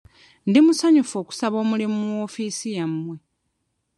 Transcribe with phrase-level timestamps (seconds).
[0.47, 3.15] Ndi musanyufu okusaba omulimu mu woofiisi yammwe.